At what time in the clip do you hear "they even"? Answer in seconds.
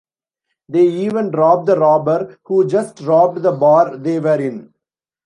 0.67-1.29